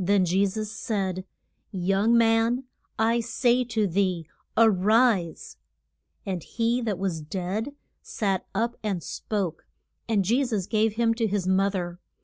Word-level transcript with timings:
Then 0.00 0.24
Je 0.24 0.44
sus 0.46 0.68
said, 0.68 1.24
Young 1.70 2.18
man, 2.18 2.64
I 2.98 3.20
say 3.20 3.62
to 3.66 3.86
thee 3.86 4.26
a 4.56 4.68
rise. 4.68 5.58
And 6.26 6.42
he 6.42 6.82
that 6.82 6.98
was 6.98 7.20
dead 7.20 7.76
sat 8.02 8.48
up 8.52 8.74
and 8.82 9.00
spoke. 9.00 9.68
And 10.08 10.24
Je 10.24 10.42
sus 10.44 10.66
gave 10.66 10.94
him 10.94 11.14
to 11.14 11.28
his 11.28 11.46
mo 11.46 11.70
ther. 11.70 12.00